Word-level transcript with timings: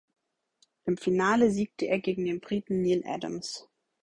Im 0.85 0.97
Finale 0.97 1.51
siegte 1.51 1.85
er 1.85 1.99
gegen 1.99 2.25
den 2.25 2.39
Briten 2.39 2.81
Neil 2.81 3.03
Adams. 3.05 3.69